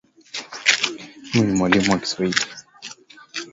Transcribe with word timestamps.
Mimi 1.33 1.43
ni 1.51 1.55
mwalimu 1.55 1.91
wa 1.91 1.99
kiswahili 1.99 2.41